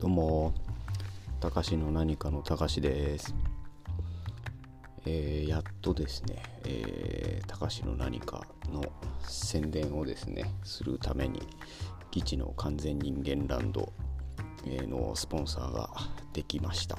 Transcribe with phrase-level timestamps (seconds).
[0.00, 0.52] どうも、
[1.38, 3.32] たかしの何かのたかしです。
[5.06, 8.82] えー、やっとですね、えー、たかしの何かの
[9.22, 11.40] 宣伝をですね、するために、
[12.10, 13.92] 基地の完全人間ランド
[14.66, 15.88] のスポンサーが
[16.32, 16.98] できました。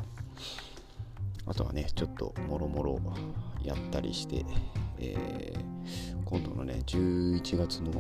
[1.46, 3.02] あとはね、ちょっともろもろ
[3.62, 4.46] やったりして、
[5.00, 7.92] えー、今度のね、11月の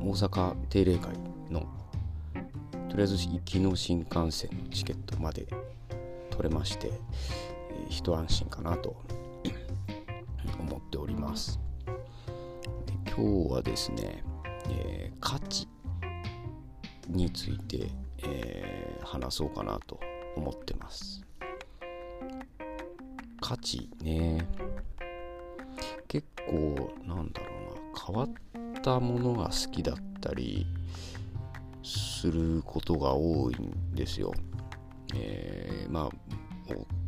[0.00, 1.12] 大阪定例会
[1.48, 1.77] の
[2.98, 5.46] りあえず行きの新幹線のチケットまで
[6.30, 8.96] 取れまして、えー、一安心かなと
[10.58, 11.60] 思っております。
[12.86, 14.24] で今日はですね、
[14.68, 15.68] えー、価値
[17.06, 17.88] について、
[18.24, 20.00] えー、話そうかなと
[20.34, 21.24] 思ってます。
[23.40, 24.44] 価値ね
[26.08, 30.66] 結構なんだろうな変わったものが好きだったり
[31.88, 34.32] することが多いんですよ。
[35.14, 36.28] えー、まあ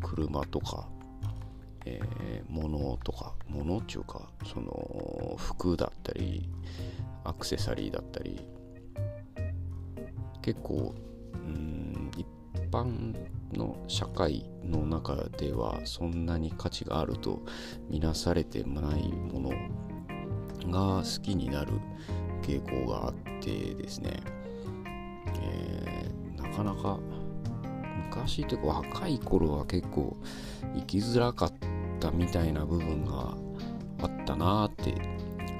[0.02, 0.88] 車とか、
[1.84, 6.48] えー、物とか物っていうかその服だったり
[7.24, 8.40] アクセサリーだったり
[10.40, 10.94] 結構
[11.34, 12.26] うん一
[12.70, 13.14] 般
[13.52, 17.42] の社会の中ではそんなに価値があると
[17.90, 19.50] 見なされてないもの
[20.70, 21.72] が好きになる
[22.42, 24.39] 傾向があってですね
[25.40, 26.98] えー、なかなか
[28.10, 30.16] 昔というか若い頃は結構
[30.74, 31.52] 生きづらかっ
[32.00, 33.36] たみたいな部分が
[34.02, 34.94] あったなって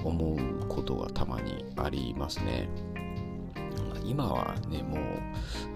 [0.04, 2.68] 思うことがたまにありますね。
[4.04, 4.98] 今はね、も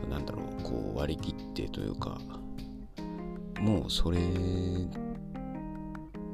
[0.04, 2.18] う、なんだろう、こう割り切ってというか、
[3.60, 4.18] もうそれ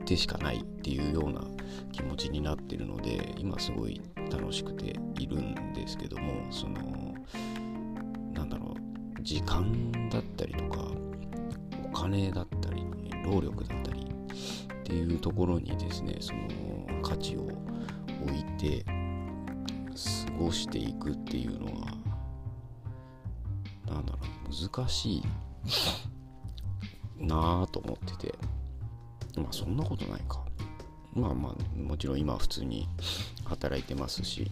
[0.07, 1.43] でしかないっていうような
[1.93, 7.15] 気持ちになってるので、今すごい楽しくているんですけども、その、
[9.23, 10.85] 時間だったりとか
[11.85, 12.85] お金だったり
[13.25, 17.43] 労力だったりっていうところにですねその価値を
[18.23, 21.73] 置いて過ごしていくっていうのは
[23.87, 25.23] なんだろう難しい
[27.19, 28.35] なぁと思ってて。
[29.37, 30.45] まあそんなことないか。
[31.15, 32.89] まあまあもちろん今普通に
[33.45, 34.51] 働いてますし、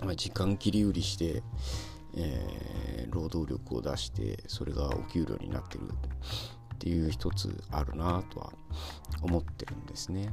[0.00, 1.42] まあ、時間切り売りして
[2.16, 5.84] えー、労働力を出してそれがお給料になってる
[6.74, 8.52] っていう一つあるなとは
[9.22, 10.30] 思ってるんですね。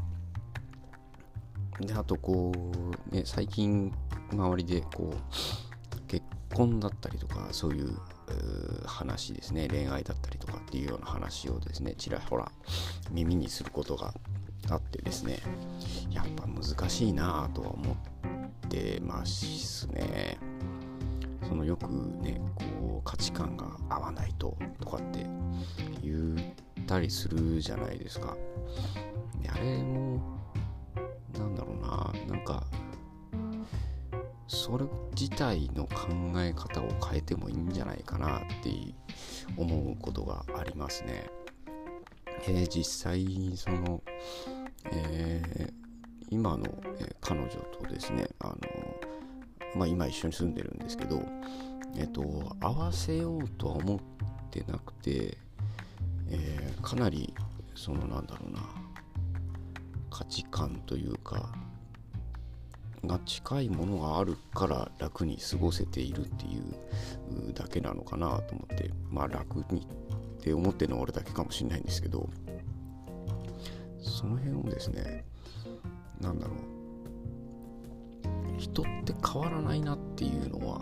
[1.80, 2.52] であとこ
[3.12, 3.92] う、ね、最近
[4.32, 7.98] 周りでこう結婚だったりとかそういう
[8.86, 12.52] 話ですね恋愛だったりとかっていうような話をですねちらほら
[13.12, 14.14] 耳にすることが
[14.70, 15.40] あってですね
[16.12, 20.38] やっぱ難しいなとは思ってますね。
[21.48, 21.88] そのよく
[22.22, 22.64] ねこ
[23.00, 25.26] う価値観が合わないととかって
[26.02, 26.36] 言
[26.82, 28.36] ったりするじゃないですか。
[29.42, 30.22] であれも
[31.38, 32.64] なんだろうななんか
[34.48, 34.86] それ
[35.20, 36.08] 自体の考
[36.38, 38.70] え方を変えてもいいんじゃないかなって
[39.58, 41.30] 思うことがありますね。
[42.48, 43.26] え、実際
[43.56, 44.02] その、
[44.92, 45.74] えー、
[46.30, 46.66] 今の、
[47.00, 48.56] え、彼女とですねあの
[49.76, 51.22] まあ、今一緒に住んでるんですけど、
[51.98, 54.00] えっと、合わせようとは思っ
[54.50, 55.38] てなくて、
[56.30, 57.34] えー、かなり
[57.76, 58.60] そのなんだろうな
[60.10, 61.54] 価値観というか
[63.06, 72.30] が近いものがあるから楽に過ごせているっていうだけなのかなと思ってまあ楽にって思ってるのは俺だけかもしれないんですけど
[74.02, 75.26] その辺をですね
[76.22, 76.75] 何だろう
[78.58, 80.80] 人って変わらないなっていうのは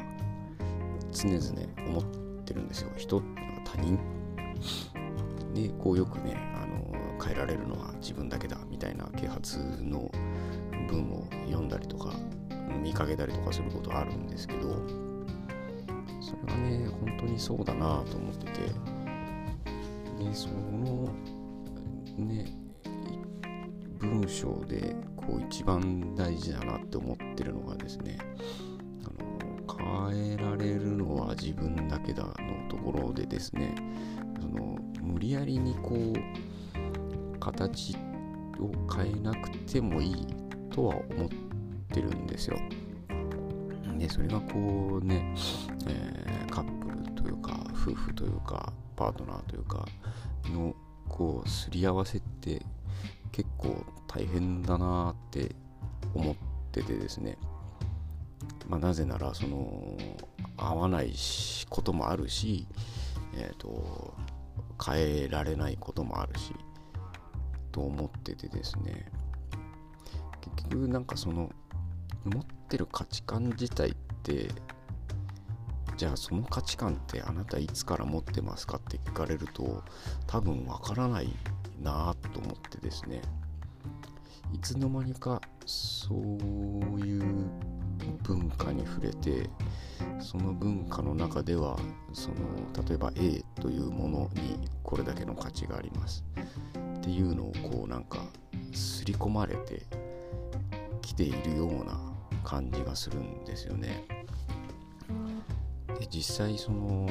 [1.11, 1.39] 常々
[1.87, 2.03] 思っ
[2.43, 2.91] てるんですよ。
[2.97, 3.97] 人ってのは他人。
[5.53, 10.11] でこうよくねあの変えられるのは自分だけだみたいな啓発の
[10.87, 12.11] 文を読んだりとか
[12.81, 14.61] 見かけたりとかすることあるんですけど
[16.19, 19.03] それはね本当にそうだなと思ってて。
[20.19, 21.09] でその
[22.17, 22.55] ね
[23.99, 28.17] 文章でこう一番大事だなって思ってるのがですね
[29.05, 32.33] あの変えられるのは自分だけだの
[32.69, 33.75] ところでですね
[34.41, 37.95] その無理やりにこう形
[38.59, 40.27] を変えなくてもいい
[40.69, 41.29] とは思っ
[41.91, 42.57] てるんですよ。
[43.97, 45.33] でそれがこうね、
[45.87, 49.85] えー、カップルというか夫婦というかパートナーというか
[50.51, 50.75] の
[51.07, 52.61] こうすり合わせって
[53.31, 55.55] 結構大変だなって
[56.13, 56.35] 思っ
[56.71, 57.35] ててですね、
[58.67, 59.97] まあ、なぜならその
[60.55, 61.13] 合わない
[61.69, 62.67] こともあるし、
[63.35, 64.13] えーと、
[64.85, 66.53] 変えられないこともあるし
[67.71, 69.11] と思っててですね。
[70.55, 71.49] 結局なんかその
[72.25, 74.49] 持ってる価値観自体って
[75.97, 79.83] じゃあその価値観ってあなたいつから持ってますかって聞かれると
[80.27, 81.29] 多分わからない
[81.81, 83.21] なと思ってですね。
[84.53, 86.19] いつの間にかそう
[87.01, 87.23] いう
[88.21, 89.49] 文化に触れて
[90.19, 91.77] その文化の中では
[92.13, 92.35] その
[92.87, 96.23] 例えば A というものにこれだけの価値があります
[96.97, 98.19] っていうのをこうなんか
[98.71, 99.83] 刷り込まれて
[101.01, 101.99] きているような
[102.43, 104.05] 感じがするんですよね。
[105.99, 107.07] で実際その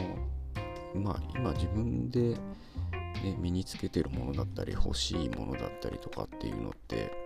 [0.94, 7.21] まあ今自分で、ね、身につけてるものだったり欲しいものだったりとかっていうのって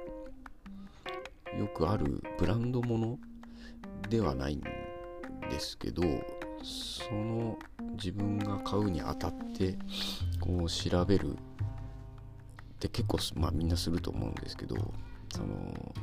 [1.59, 3.19] よくあるブランドもの
[4.09, 6.03] ではないんですけど
[6.63, 7.59] その
[7.93, 9.77] 自分が買うにあたって
[10.41, 11.37] こう調べるっ
[12.79, 14.77] て結構まあみんなすると思うんですけど
[15.33, 15.95] その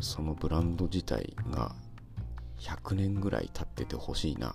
[0.00, 1.74] そのブランド自体が
[2.58, 4.54] 100年ぐらい経っててほしいなっ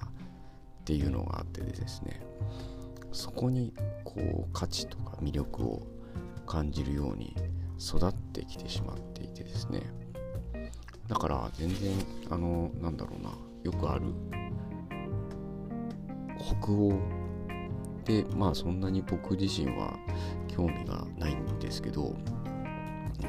[0.85, 2.21] ていうのがあってですね
[3.11, 3.73] そこに
[4.03, 5.87] こう価値とか魅力を
[6.45, 7.35] 感じるように
[7.79, 9.81] 育ってきてしまっていてですね。
[11.07, 11.91] だから全然
[12.29, 13.31] あのなんだろうな。
[13.63, 14.13] よくある
[16.61, 16.93] 北欧。
[18.05, 19.97] でまあそんなに僕自身は
[20.47, 22.15] 興味がないんですけど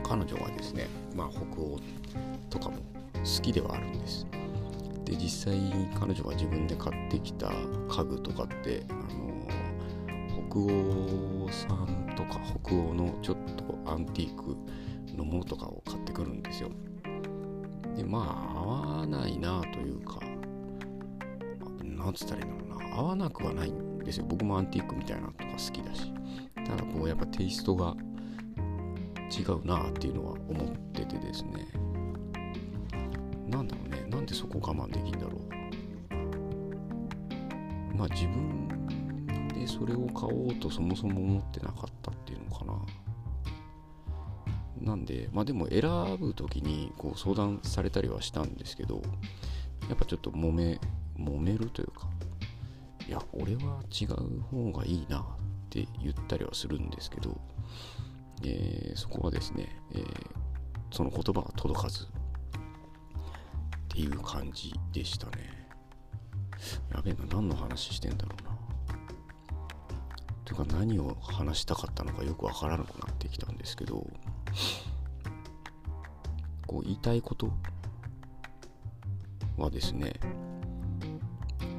[0.06, 1.80] 彼女はですねまあ北欧
[2.50, 2.76] とかも
[3.14, 4.26] 好きではあるんです。
[5.06, 5.58] で実際
[5.98, 7.50] 彼女が自分で買ってきた
[7.88, 9.35] 家具とかってあの
[10.56, 14.56] 北欧産とか北欧のちょっとアンティーク
[15.14, 16.70] のものとかを買ってくるんですよ。
[17.94, 20.18] でまあ合わないなというか
[21.82, 22.96] なんつったらいいんだろうな。
[22.96, 24.26] 合わなくはないんですよ。
[24.26, 26.10] 僕もアンティークみたいなのとか好きだし。
[26.64, 27.94] ただこうやっぱテイストが
[29.30, 31.68] 違うなっていうのは思っててですね。
[33.46, 34.06] なんだろうね。
[34.08, 35.42] なんでそこ我慢できんだろう。
[37.94, 38.65] まあ自分
[39.66, 42.74] それを買おうとそもそも思ってなかったっていうのかな
[44.92, 45.82] なんでまあでも選
[46.18, 49.02] ぶ時にこう相談されたりはしたんですけど
[49.88, 50.78] やっぱちょっと揉め
[51.18, 52.08] 揉めるというか
[53.08, 55.24] いや俺は違う方がいいなっ
[55.70, 57.38] て言ったりはするんですけど、
[58.44, 60.04] えー、そこはですね、えー、
[60.90, 62.08] その言葉が届かずっ
[63.88, 65.66] ていう感じでしたね。
[66.92, 68.55] やべえな、何の話してんだろうな。
[70.46, 74.06] というか何を話したかったのかよくわからなくなってきたんですけど、
[76.66, 77.50] こう言いたいこと
[79.58, 80.14] はですね、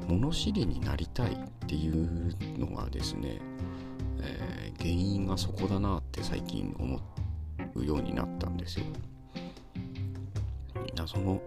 [0.08, 3.40] 物知りになりたいっていうのがですね、
[4.20, 7.02] えー、原因がそこだなって最近思
[7.76, 8.86] うようになったんですよ。
[11.06, 11.42] その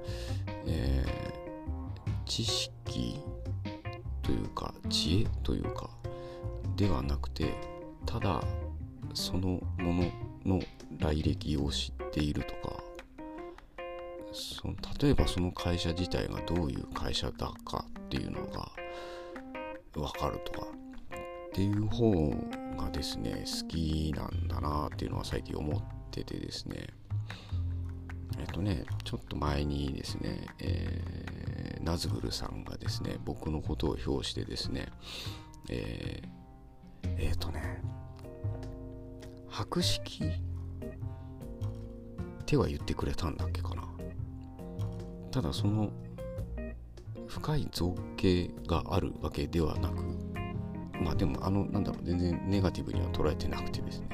[0.64, 3.20] えー、知識
[4.23, 5.90] というか知恵というか
[6.76, 7.55] ではなくて
[8.06, 8.43] ただ
[9.14, 9.94] そのも
[10.44, 10.62] のの
[10.99, 12.82] 来歴を知っているとか
[14.32, 18.71] その例えばその会社自体がどういう会社だかっていうのが
[19.92, 22.30] 分かるとかっていう方
[22.78, 26.88] がですね好きなんだなっていうのは最近思っててですね。
[28.38, 34.88] えっとね、ちょっと前にですね、えー、ナズグルさんがですね、僕のことを表してですね、
[35.68, 36.28] えー、
[37.19, 37.83] えー、とね、
[39.49, 40.25] 博識？
[40.25, 40.29] っ
[42.47, 43.85] ては言ってくれたんだっけかな。
[45.31, 45.90] ただその
[47.29, 50.02] 深い造形があるわけではなく、
[51.00, 54.09] まあでもあの、なんだろう、全然ネガティブには捉えてなくてですね、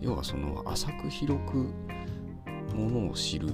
[0.00, 1.56] 要はその浅く広く
[2.74, 3.52] ものを知る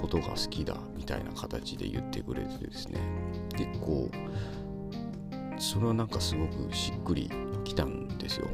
[0.00, 2.98] ことが好きだみたいな形で言ってくれてですね。
[3.56, 4.10] 結構
[5.58, 7.30] それはなんかすごくしっくり
[7.68, 8.48] きたんですよ。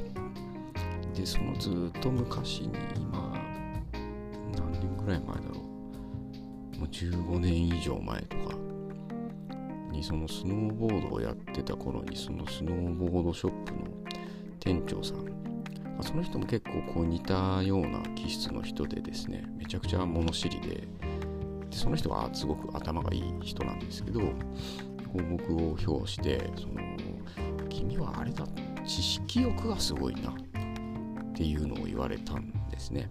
[1.15, 3.33] でそのずっと昔に今
[4.57, 5.61] 何年ぐらい前だろ
[6.75, 6.79] う。
[6.79, 8.57] もう15年以上前とか。
[9.93, 13.79] にそのスノーボードをやってた頃にそのスノーボードショップの
[14.59, 15.25] 店長さん。
[15.97, 20.69] ま、その人も結構こう似たような気質の人でですねめちゃくちゃ物知りで。
[20.69, 20.89] で
[21.71, 24.27] その人はすごく頭がいい人なんですけどこ
[25.15, 26.75] う僕を評してその
[27.69, 28.45] 君はあれだ
[28.87, 30.31] 知識欲がすごいな。
[30.31, 33.11] っていうのを言われたんですね。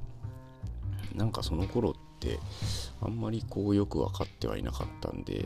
[1.13, 2.39] なんかその頃って
[3.01, 5.46] あんまりこうよく分かってはいなかったんで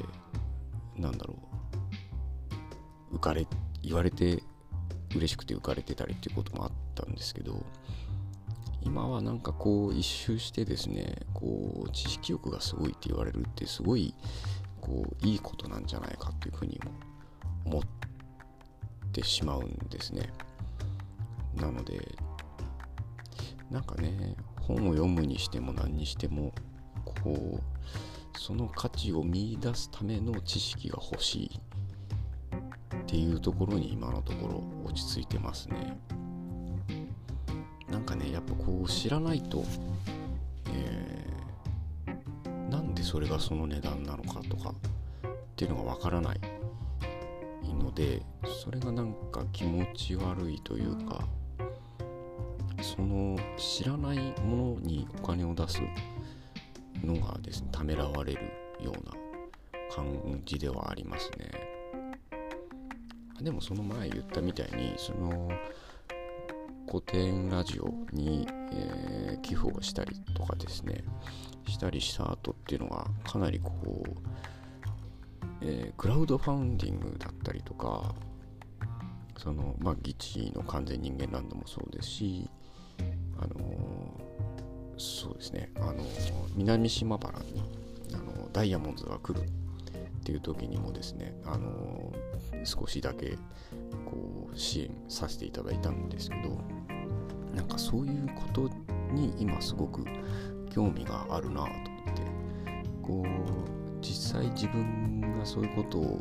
[0.95, 1.35] なんだろ
[3.11, 3.15] う。
[3.15, 3.47] 浮かれ
[3.81, 4.43] 言われて
[5.15, 7.65] 嬉しくて浮かれてたりっていうこともあったんですけど
[8.81, 14.13] 今はなんかこう一周してですねこう知識欲がすごいって言われるってすごい
[14.81, 16.91] こういいことなんじゃないかっていうふうにも
[17.65, 17.96] 思って
[19.23, 20.29] しまうんですね。
[21.55, 22.15] なので
[23.71, 26.53] なんかね本を読むにしても何にしても
[27.03, 31.59] こうその価値を見いだすための知識が欲しい
[32.97, 35.99] っていうところに今のところ落ち着いてますね。
[37.89, 39.63] なんかねやっぱこう知らないと、
[40.73, 44.73] えー、なんでそれがその値段なのかとかっ
[45.55, 46.56] ていうのがわからない。
[47.97, 48.21] で
[48.63, 51.27] それがなんか気持ち悪いというか
[52.79, 55.81] その知らないものにお金を出す
[57.03, 58.41] のがですねためらわれる
[58.79, 59.13] ような
[59.95, 60.05] 感
[60.45, 61.49] じではありますね。
[63.41, 65.49] でもその前言ったみたいにその
[66.87, 71.03] 古典ラジオに、えー、寄付をしたりとかですね
[71.67, 74.56] したりした後っていうのがかなりこう、
[75.61, 78.13] えー、クラウドファンディングだったりとか
[79.37, 82.49] そのまあ議地の完全人間ランドもそうですし
[83.39, 83.55] あの
[84.97, 85.95] そうですねあの
[86.55, 87.63] 南島原に
[88.13, 89.49] あのダイヤモンドが来るっ
[90.23, 92.11] ていう時にもですねあの
[92.63, 93.37] 少しだけ
[94.05, 96.59] こう支援させていただいたんですけど
[97.55, 98.69] なんかそういうこと
[99.13, 100.03] に今すごく
[100.69, 102.21] 興味があるなと思って
[103.01, 106.19] こう実際自分がそういうことを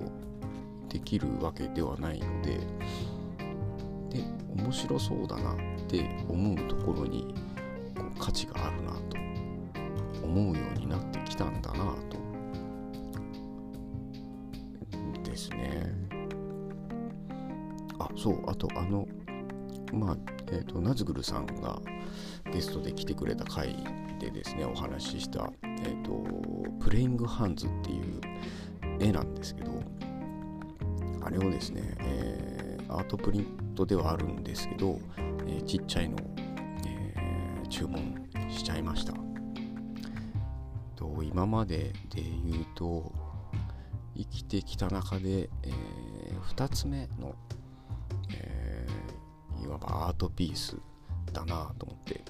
[0.89, 2.59] できるわけではないので
[4.11, 4.25] で
[4.57, 5.57] 面白そうだなっ
[5.89, 7.35] て思うところに
[7.95, 9.17] こう価値があるなと
[10.25, 12.17] 思うようになってきたんだなと
[15.37, 15.93] ですね。
[17.99, 19.07] あそうあとあの
[19.93, 21.81] まあえーと、ナズグルさんが
[22.53, 23.77] ゲストで来てくれた回
[24.19, 26.25] でですねお話しした、えーと
[26.81, 28.21] 「プレイングハンズ」っていう
[29.01, 29.83] 絵なんですけど
[31.23, 35.01] あれをですね、えー、アートプリントではあるんですけど、
[35.47, 36.19] えー、ちっちゃいのを、
[36.87, 38.15] えー、注文
[38.49, 39.13] しちゃいました。
[40.95, 43.13] と今までで言うと
[44.17, 45.73] 生きてきた中で、え
[46.57, 47.35] 2つ目の
[49.77, 50.77] わばアートピース
[51.33, 52.23] だなと思って。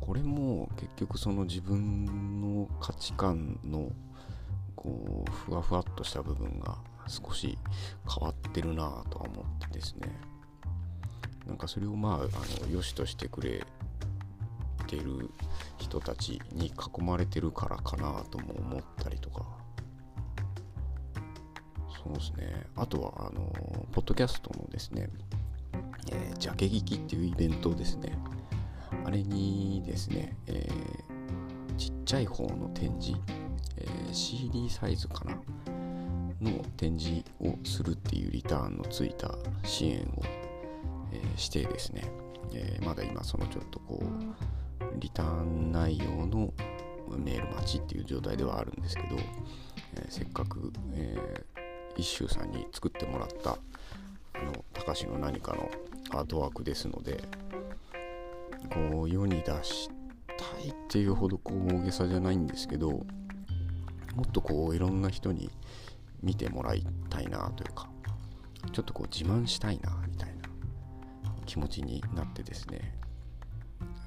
[0.00, 3.92] これも結局その自分の価値観の
[4.74, 7.58] こうふわふわっとした部分が少し
[8.08, 10.08] 変わってるなとは思ってですね。
[11.46, 12.18] なんかそれをまああ
[12.66, 13.64] の良しとしてくれ
[14.86, 15.30] てる
[15.78, 19.44] 人たちに囲まれてるからかなとも思ったりとか。
[22.02, 22.66] そうですね。
[22.74, 23.52] あとはあの
[23.92, 25.08] ポッドキャストのですね
[26.10, 28.16] えー、ジャケ聞きっていうイベントですね。
[29.04, 33.18] あれにですね、えー、ちっちゃい方の展示、
[33.76, 35.40] えー、CD サイズかな？
[36.40, 40.22] の展示をするっていうリターンのついた支援を、
[41.12, 42.02] えー、してですね、
[42.54, 46.52] え、まだ今そのちょっとこうリターン内容の
[47.18, 49.16] メール待ちっていう状態ではあるんですけど、
[49.96, 55.70] え、せっかく、えー、一周さんに作ってもらったあの高橋の何かの
[56.12, 57.22] アートワークですので
[58.72, 59.88] こう世に出し
[60.26, 63.04] たいっていうほどこう大げさじゃないんですけども
[64.26, 65.50] っとこういろんな人に
[66.22, 67.88] 見てもらいたいなというか
[68.72, 70.42] ちょっとこう自慢したいなみたいな
[71.46, 72.94] 気持ちになってですね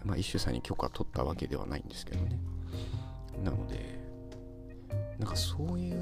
[0.03, 2.37] まあ一種さんに許可取ったわけではないんですけどね。
[3.43, 3.99] なので
[5.17, 5.97] なんかそういう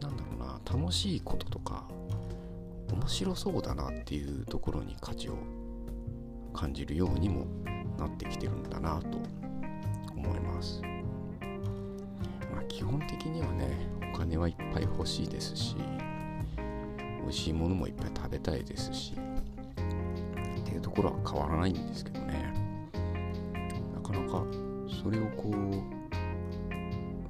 [0.00, 1.86] なんだろうな楽しいこととか
[2.92, 5.38] 面白そうだなっていうところに価値を
[6.52, 7.46] 感じるようにも
[7.98, 9.18] なってきてるんだなと
[10.16, 10.80] 思います。
[12.52, 15.76] まあ、基本的にはねお金はいっぱい欲しいですし
[17.22, 22.52] 美味しいものもいっぱい食べたいですしっていうところは変わらないんですけどね
[23.94, 24.44] なかなか
[25.02, 25.52] それをこう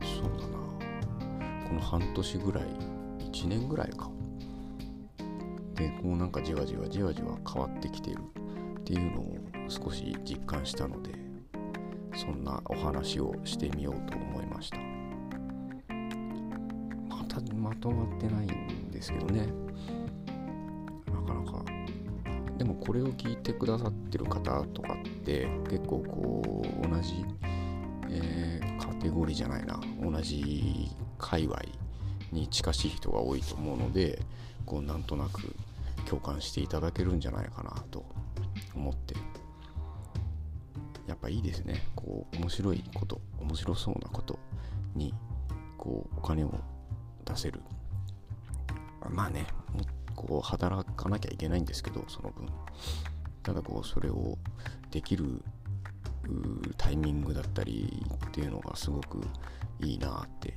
[0.04, 0.58] そうだな
[1.66, 2.64] この半年ぐらい
[3.32, 4.10] 1年ぐらいか
[5.84, 8.16] でこうなんかじわじわじわじわ変わってきてる
[8.80, 9.38] っていうのを
[9.68, 11.10] 少し実感したので
[12.16, 14.78] そんなお話をしてみようと思いました。
[17.08, 19.46] またまとまってないんですけどね。
[21.06, 21.62] なかなか。
[22.56, 27.26] でもこれを聞いてくださってる方とかって結構こう同じ、
[28.08, 29.78] えー、カテゴリーじゃないな。
[30.00, 30.88] 同じ
[31.18, 31.58] 界隈
[32.32, 34.22] に近しい人が多いと思うので
[34.64, 35.54] こうなんとなく
[36.04, 38.04] 共感していただけるんじゃないかなと
[38.74, 39.14] 思って。
[41.06, 41.86] やっぱいいですね。
[41.94, 44.38] こう面白いこと面白そうなこと
[44.94, 45.14] に
[45.76, 46.54] こうお金を
[47.24, 47.60] 出せる。
[49.10, 49.46] まあね
[50.16, 52.48] こう働かなきゃいけないんですけどその分。
[53.42, 54.38] ただこうそれを
[54.90, 55.42] できる
[56.78, 59.20] タイミングだったりっていうのがすごく
[59.80, 60.54] いいなって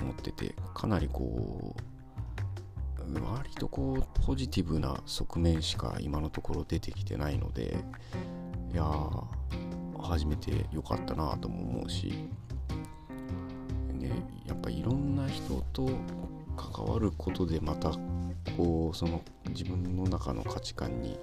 [0.00, 1.80] 思っててかなりこう
[3.20, 7.76] 割とこうポジティブな側面しか今のところ出てきてないので
[8.72, 8.84] いや
[10.00, 12.28] 初めてよかったなとも思うし、
[13.92, 14.10] ね、
[14.46, 15.88] やっぱいろんな人と
[16.56, 17.92] 関わることでまた
[18.56, 21.18] こうその自分の中の価値観に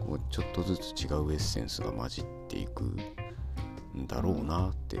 [0.00, 4.98] こうちょっとずつ違うエッセンスが混じっていくんだろうなって。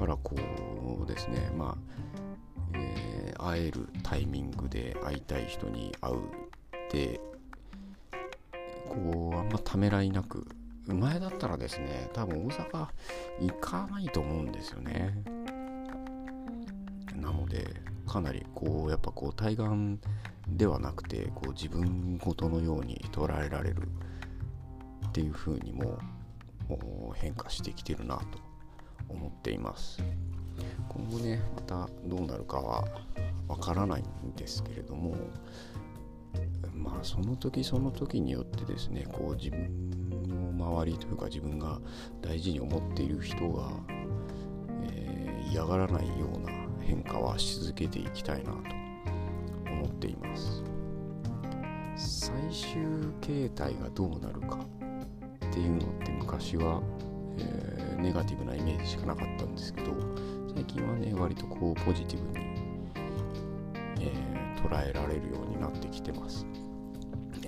[0.00, 0.34] だからこ
[1.02, 1.76] うですねまあ、
[2.74, 6.20] えー、会えるタイミングで会いたい人に会うっ
[6.90, 7.20] て
[8.88, 10.46] こうあんまためらいなく
[10.86, 12.88] 前だったらですね多分大阪
[13.40, 15.22] 行かないと思うんですよね。
[17.16, 17.66] なので
[18.06, 19.66] かなりこうやっぱこう対岸
[20.48, 23.88] ではなくてこう自分ごとのように捉えられる
[25.06, 25.98] っていう風にも
[27.14, 28.24] 変化してきてるなと
[29.08, 30.02] 思っています。
[30.88, 32.84] 今後ねまたどうなるかは
[33.48, 35.16] わからないんですけれども
[36.74, 39.90] まあその時その時によってですねこう自分
[40.28, 41.78] の周りというか自分が
[42.22, 43.70] 大事に思っている人が、
[44.84, 48.58] えー、嫌がらないような変化はし続けていきたいなと
[49.70, 50.62] 思っています。
[51.96, 52.80] 最終
[53.20, 54.58] 形態がどうなるか
[55.46, 56.80] っていうのって昔は、
[57.38, 59.92] えー、ネガティブなイメージしかなかったんですけど
[60.72, 62.46] 近はね割とこうポジティブに、
[64.00, 66.46] えー、捉えられるようになってきてます。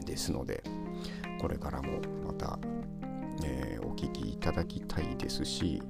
[0.04, 0.62] ですので
[1.40, 2.58] これからもまた、
[3.44, 5.80] えー、お聞きいただきたいですし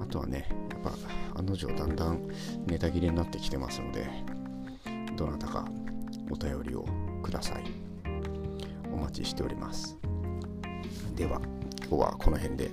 [0.00, 2.28] あとはねやっぱ案の定だんだん
[2.66, 4.08] ネタ切れになってきてますので
[5.16, 5.64] どなたか
[6.28, 6.84] お便りを
[7.22, 7.64] ください。
[8.92, 9.96] お待ちしております。
[11.14, 11.40] では
[11.88, 12.70] 今日はこの辺で。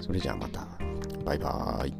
[0.00, 0.66] それじゃあまた。
[1.24, 1.94] バイバーイ。